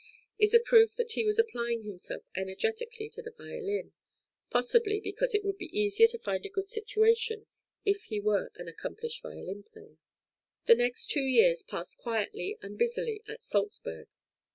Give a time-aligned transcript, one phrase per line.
[0.39, 3.93] is a proof that he was applying himself energetically to the violin;
[4.49, 7.45] possibly because it would be easier to find a good situation
[7.85, 9.99] if he were an accomplished violin player.
[10.65, 14.07] The next two years passed quietly and busily at Salzburg.